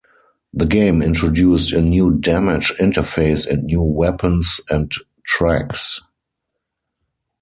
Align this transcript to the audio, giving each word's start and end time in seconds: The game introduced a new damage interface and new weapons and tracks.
The 0.51 0.65
game 0.65 1.03
introduced 1.03 1.71
a 1.73 1.79
new 1.79 2.09
damage 2.17 2.73
interface 2.79 3.45
and 3.47 3.65
new 3.65 3.83
weapons 3.83 4.59
and 4.67 4.91
tracks. 5.25 6.01